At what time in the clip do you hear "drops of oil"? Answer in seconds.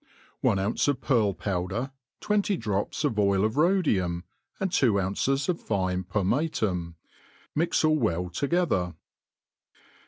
2.57-3.45